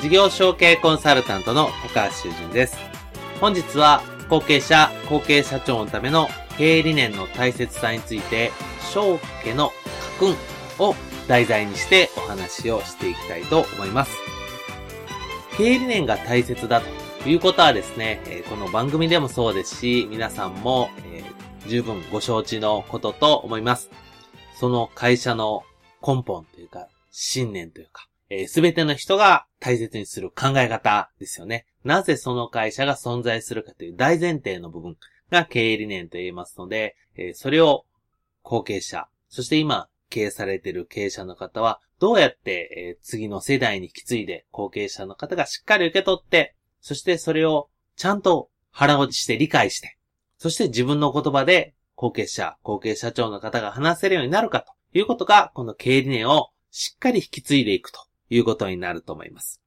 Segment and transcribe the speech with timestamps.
[0.00, 2.76] 事業承継コンサルタントの高橋修人です。
[3.40, 8.52] 本日は後継者、後継社長のための経営理念の大切さについて、
[8.92, 9.72] 承継の
[10.20, 10.36] 家訓
[10.78, 10.94] を
[11.26, 14.16] 題材にしてお話をしていきたいと思います。
[15.56, 20.90] 経営理念が大切だということはですね、この番組でもそうですし、皆さんも、
[21.66, 23.90] 十分ご承知のことと思います。
[24.60, 25.64] その会社の
[26.06, 28.06] 根本というか、信念というか、
[28.46, 31.66] す、べ、ての人が大切にする考え方ですよね。
[31.84, 34.96] なぜその会社が存在するかという大前提の部分
[35.30, 37.86] が経営理念と言いますので、えそれを
[38.42, 49.96] 後継者、そして今経営されている経営者の方は、どうやって、え次の世代に引き継いで後継者の方がしっかり受け取って、そしてそれをちゃんと腹落ちして理解して、
[50.36, 59.62] そして自分の言葉で後継者、後継社長の方が話せるようになるかということが、この経営理念をしっかり引き継いでいくということになると思います。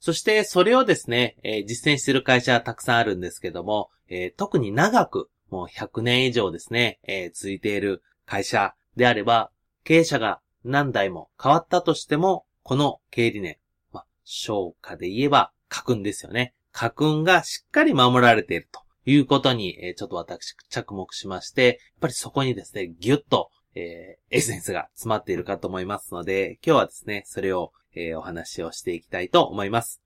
[0.00, 9.50] そしてそれをですね、えー、実践している会社はたくさんあるんですけども、えー、特に長く、もう100年以上ですね、えー、続いている会社であれば、
[9.84, 13.56] 経営者が何代も変わったとしても、この経営理念、
[13.92, 16.54] まあ、消化で言えば家訓ですよね。
[16.72, 30.00] 家訓がしっかり守られているということに、え、ちょっと私着目しまして、やっぱりそこにですね、ぎゅっと、えー、エッセンスが詰まっているかと思いますので、今日はですね、それをえー、お話をしていきたいと思います。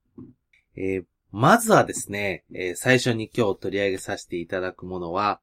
[0.76, 5.40] えー、まずはですね、え、最初に今日取り上げさせていただくものは、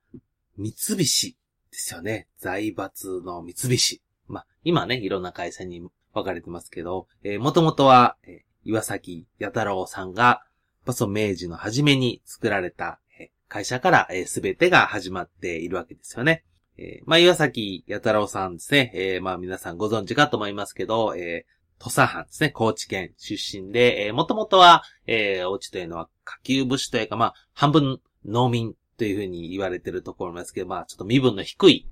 [0.58, 1.38] 三菱
[1.72, 2.28] ですよね。
[2.40, 4.02] 財閥の三菱。
[4.28, 5.81] まあ、今ね、いろんな会社に
[6.13, 10.44] 分かれてますけど、えー、もともとは、え、岩崎弥太郎さんが、
[10.85, 13.00] パソ明治の初めに作られた、
[13.47, 16.44] 会社からすべ、てが始まっているわけですよね。
[16.81, 18.91] えー、まあ、岩崎弥太郎さんですね。
[18.95, 31.90] えー、まあ、皆さんご存知かと思いますけど、えー、土佐藩ですね、高知県出身で、えー、もともとは、えー、おちというのは下級武士というか、まあ、半分農民というふうに言われてるところなんですけど、まあ、ちょっと身分の低い、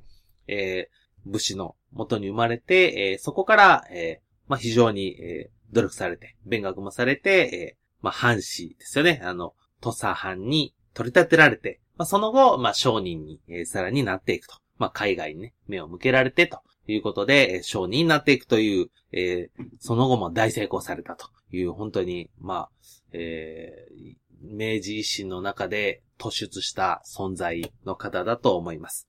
[0.48, 9.20] えー、武士の元に生まれて、えー、そこから、えー、まあ、非常に、えー、努力されて、勉学もされて、えー、まあ、藩士ですよね。
[9.22, 14.56] あの、土佐藩に取り立てられて、まあ、その後、まあ、商人に、えー、さらになっていくと。
[14.78, 22.70] まあ、海外にね、目を向けられてということで、商人になっていくという、えー、その後も大成功されたという、本当に、まあ、
[23.14, 29.08] えー、明治維新の中で突出した存在の方だと思います。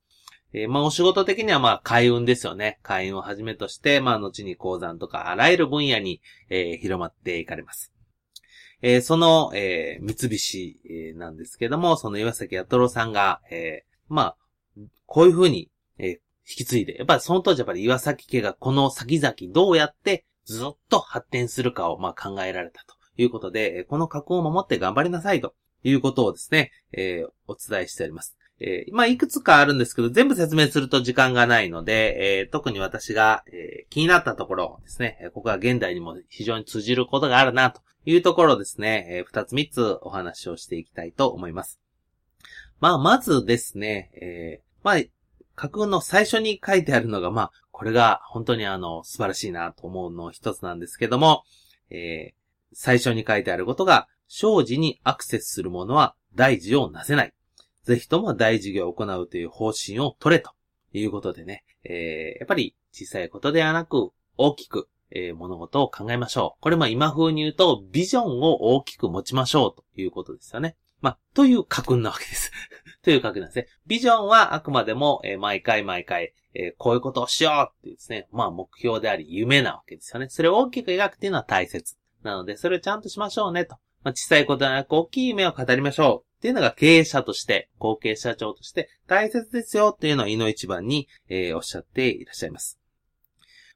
[0.51, 2.79] えー、まあ、お仕事的にはまあ、海運ですよね。
[2.81, 7.93] 海運をはじめとして、まあ、後に鉱山とか、あらゆる分野に、えー、広まっていかれます。
[8.81, 14.37] えー、その、えー、三菱、えー、なんですけども、その岩崎弥太郎さんが、えー、まあ、
[15.05, 25.53] こういうふうに、えー、引き継いで、やっぱりその当時やっぱり岩崎家がこの先々どうやってずっと発展するかをまあ考えられたということで、この格好を守って頑張りなさいと
[25.83, 28.35] いうことをですね、えー、お伝えしております。
[28.61, 41.79] えー、まあ、いくつかあるんですけど、全部説明すると時間がないので、えー、特に私が、えー、気になったところですね、ここは現代にも非常に通じることがあるなというところですね、えー、二つ三つお話をしていきたいと思います。
[42.81, 45.01] まあ、まずですね、えー、まあ、
[45.55, 51.43] 架空の最初に書いてあるのが、まあ、これが本当にあの、素晴らしいなと思うの一つなんですけども、
[51.89, 52.33] えー、
[52.73, 57.33] 最初に書いてあることが、生事にアクセスするものは大事をなせない。
[57.83, 60.51] ぜひとも大事業を行うという方針を取れと
[60.93, 66.61] いうことでね、えー、やっぱり小さいことではなく、大きく、えー、物事を考えましょう。
[66.61, 70.77] これも今風に言うと、ビジョンを大きく持ちましょうということですよね。
[71.01, 72.51] まあ、という家訓なわけです。
[73.03, 73.67] という書きなんですね。
[73.87, 80.29] ビジョンはあくまでも、えー、毎回毎回、えー、こういうことをしようっていうですね、まあ目標であり夢なわけですよね。
[80.29, 81.95] それを大きく描くっていうのは大切。
[82.23, 83.77] なので、それをちゃんとしましょうねと。
[84.03, 92.79] まあ、小さいことではなく大きい夢を語りましょうっていうのが経営者として、後継社長として大切ですよっていうのを井の一番に、えー、おっしゃっていらっしゃいます。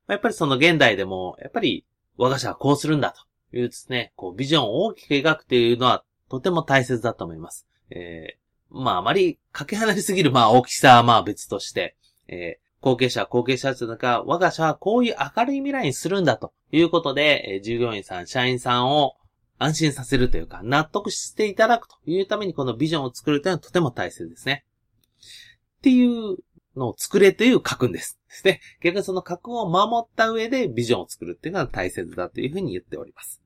[0.07, 1.85] やっぱりその現代でも、やっぱり
[2.17, 3.13] 我が社はこうするんだ
[3.51, 7.67] というですね、こうビジョンを大きく描くっていうのはとても大切だと思います。
[7.89, 8.42] えー、
[8.73, 11.95] まああまりかけ離れすぎるまあ大きさはまあ別として、
[12.27, 19.15] えー、後継者、後継者というのが、我が社はこういう明るい未来にするんだということで、えー、従業員さん、社員さんを
[19.59, 24.65] 安心させるというか、納得していただくというためにこのビジョンを作るというのはとても大切ですね。
[25.77, 26.37] っていう
[26.75, 28.19] のを作れという書くんです。
[28.27, 28.61] ですね。
[28.81, 33.41] 逆にその書くを守った上でビジョンを作るっていうのは大切だというふうに言っております。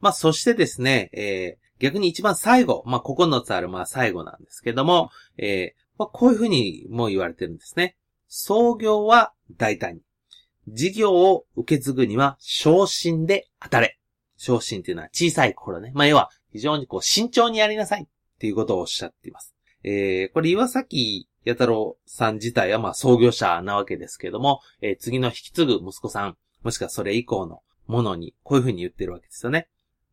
[0.00, 7.96] まあ、そしてですね、えー、逆に一番最後、まあ、9つある、まあ、最後なんですけども、えー、まあ、こういうふうにも言われてるんですね。
[8.28, 10.00] 創業は大胆に。
[10.68, 13.98] 事業を受け継ぐには、昇進で当たれ。
[14.36, 15.92] 昇進っていうのは小さい頃ね。
[15.94, 18.06] まあ、要は、非常にこう、慎重にやりなさいっ
[18.38, 19.54] ていうことをおっしゃっています。
[19.84, 29.68] えー、これ岩崎弥太郎さん自体はま創業者なわけですけども、えー、次の引き継ぐ息子さん、もしくはそれ以降のものに、こういうふうに言ってるわけですよね。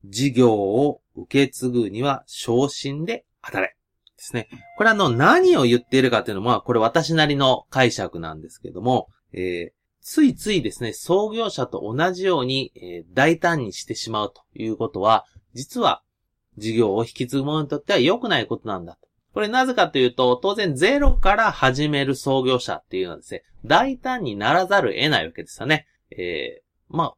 [0.09, 3.75] 事業を受け継ぐには昇進で当たれ。
[4.17, 4.47] ですね。
[4.77, 16.01] これあの、何を言っているかというのは、これ私なりの解釈なんですけども、えー、ついついですね、創業者と同じように、えー、大胆にしてしまうということは、実は
[16.57, 19.07] 事業を引き継ぐ者にとっては良くないことなんだと。
[19.33, 25.87] これなぜかというと、当然ゼロから始める創業者っていうのはですね、大胆にならざるを得ないわけですよね。
[26.11, 27.13] えー、まあ、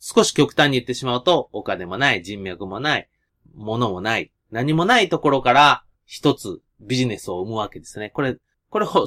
[0.00, 3.08] 少し極端に言ってしまうと、お金もない、人脈もない、
[3.54, 8.10] 物もない、何もないところから一つビジネスを生むわけですね。
[8.10, 8.36] これ、
[8.70, 9.06] これを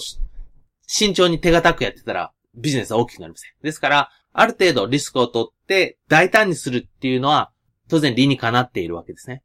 [0.88, 3.51] 慎重に手堅くやってたらビジネスは大きくなりません。
[3.63, 7.51] ですから、ある程度リスクを取って大胆にするっていうのは
[7.90, 9.44] 当然理にかなっているわけですね。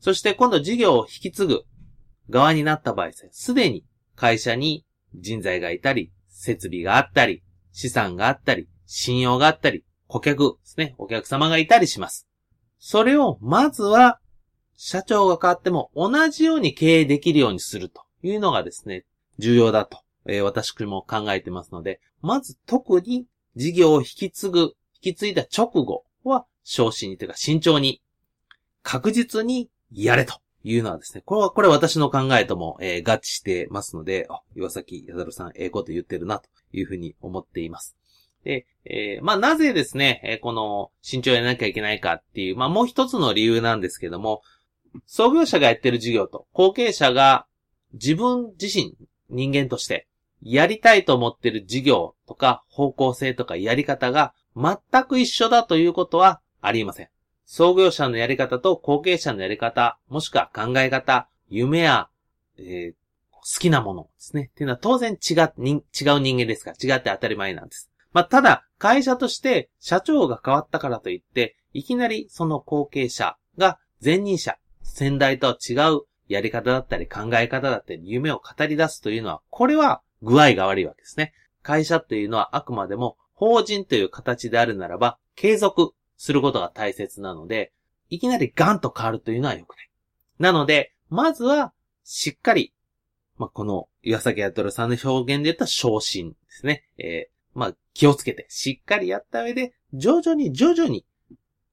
[0.00, 1.64] そして今度事業を引き継ぐ
[2.28, 3.84] 側になった場合ですね、すでに
[4.16, 7.42] 会社に人材がいたり、設備があったり、
[7.72, 12.26] 資産があったり、信用があったり、顧客ですね、お客様がいたりします。
[12.78, 14.18] それをまずは
[14.74, 19.04] 社長が変わっても同じように経営できるようにするというのがですね、
[19.38, 28.02] 重要だと、えー、私も考えてますので、まず特に事業を引き継ぐ、引き継いだ直後は、昇進にというか慎重に、
[28.82, 37.99] 確実にやれというのはですね、これは、これ私の考えとも、えー、合致してますので、岩崎やざるさん、ええー、こと言ってるな、というふうに思っています。
[38.44, 44.42] で、えー、まあ、なぜですね、えー、この、慎重やらなきゃいけないかっていう、まあ、もう一つの理由なんですけども、
[45.06, 47.46] 創業者がやってる事業と後継者が
[47.92, 48.94] 自分自身
[49.28, 50.08] 人間として
[50.42, 57.08] やりたいと思ってる事業とか方向性とかやり方が全く一緒だということはありません。
[57.44, 62.08] 創業者のやり方と後継者のやり方、もしくは考え方、夢や、
[62.58, 62.94] えー、
[63.32, 64.50] 好きなものですね。
[64.52, 67.90] っていうのは当然違違う人間ですから、違って当たり前なんです。
[68.12, 81.34] まあ、ただ、会社として社長が変わったからといって、いきなりその後継者が前任者、先代とは違うやり方だったり考え方だったり夢を語り出すというのは、これは具合が悪いわけですね。
[81.62, 87.72] 会社というのはあくまでも法人という形であるならば、継続することが大切なので、
[88.10, 89.90] いきなりガンと変わるというのは良くない。
[90.38, 91.72] なので、まずは、
[92.04, 92.74] しっかり、
[93.38, 96.84] まあ、この、岩崎やとるさんの表現で言った昇進ですね。
[96.98, 101.04] えー、まあ、気をつけて、しっかりやった上で、徐々に徐々に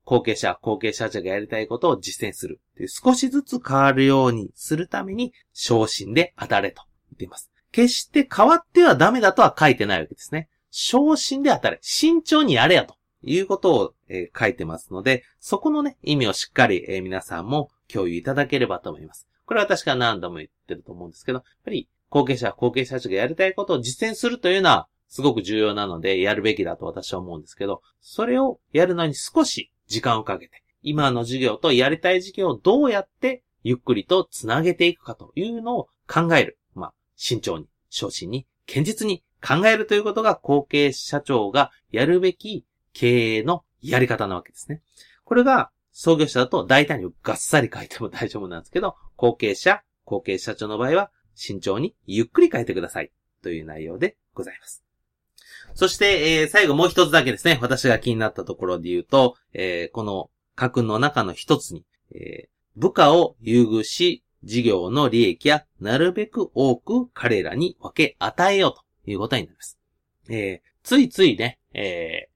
[0.04, 2.60] 後継者、後継者者がやりたいことを実践する。
[2.88, 7.50] 少しずつ変わるようにするために、昇進で当たれと言っています。
[7.72, 10.50] 決して変わってはダメだとは書いてないわけですね。
[10.70, 11.80] 昇進で当たれ。
[11.82, 19.30] 慎重にやれやということを、えー、書いてますので、そこのね、意味をしっかり、えー、皆さんも共有いただければと思います。
[19.46, 36.58] これは確か何度も言ってると思うんですけど、やっぱり後継者、後継者たちがやりたいことを実践するというのは、すごく重要なので、やるべきだと私は思うんですけど、それをやるのに少し時間をかけて、今の授業とやりたい授業をどうやってゆっくりと繋げていくかというのを考える。
[36.76, 44.82] まあ、慎重に、昇進に、堅実に考えるということが後継社長がやるべき経営のやり方なわけですね。
[45.24, 53.12] これが創業者だと大体にガッサリ書いても大丈夫なんですけど、後継者、後継社長の場合は慎重にゆっくり書いてください
[53.42, 54.87] という内容でございます。
[55.74, 57.60] そして、えー、最後もう一つだけですね。
[57.62, 68.74] 私が気になったところで言うと、えー、この家訓の中の一つに、えー、部下を優遇し、事業の利益やなるべく多く彼らに分け与えよう
[69.06, 69.80] ということになります。
[70.30, 72.30] え、ついついね、え、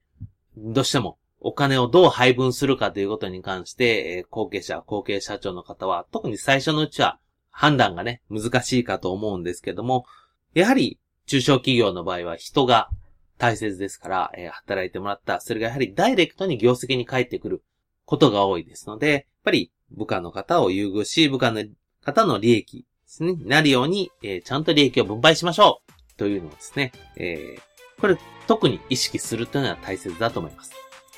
[0.56, 7.18] どうしてもお金をどう配分するかということに関して、え、後継者、後継社長の方は、特に最初のうちは
[7.50, 10.06] 判断がね、難しいかと思うんですけども、
[10.54, 12.90] やはり中小企業の場合は人が
[13.42, 17.64] 大切ですから、えー、働いてもらった、それがやはりダイレクトに業績に返ってくる
[18.04, 21.64] ことが多いですので、やっぱり部下の方を優遇し、部下の
[22.04, 30.70] 方の利益ですね、なるように、えー、ちゃんと利益を分配しましょうというのをですね、えー、これ特に意識するというのは大切だと思います。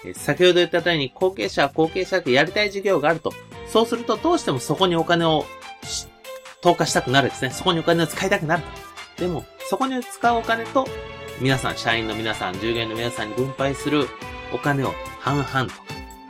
[0.07, 3.35] えー、先ほど言ったように後継者は後継者でやりたい事業があると。
[3.69, 5.45] そうするとどうしてもそこにお金を
[6.63, 7.51] 投下したくなるですね。
[7.51, 8.63] そこにお金を使いたくなる
[9.17, 9.21] と。
[9.21, 10.87] でも、そこに使うお金と、
[11.41, 14.09] 皆さん、社員の皆さん、従業員の皆さんに分配する
[14.53, 15.75] お金を半々とか、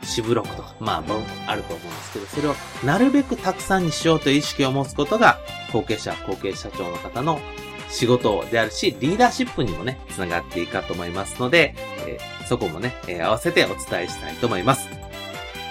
[0.03, 5.39] 四ブロックとか、まあ、あると思うんですけど、それをなるべくたくさんにしようという意識を持つことが、
[5.71, 7.39] 後継者、後継社長の方の
[7.89, 11.75] 仕事であるし、リーダーシップにもね、つながっていくかと思いますので、
[12.07, 14.87] えー、そこもね、えー、合わせてお伝えしたいと思います。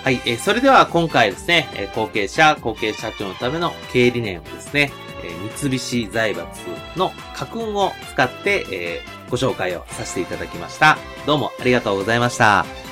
[0.05, 6.61] はい、えー、それでは今回ですね、え後継者、後継社長のための経営理念をですね、え三菱財閥
[6.97, 9.03] の家訓を使って、え
[9.35, 10.97] ご紹介をさせていただきました。
[11.27, 12.84] どうもありがとうございました。